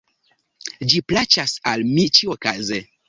Ĝi 0.93 1.01
plaĉas 1.13 1.53
al 1.73 1.85
mi 1.91 2.07
ĉiuokaze! 2.19 2.81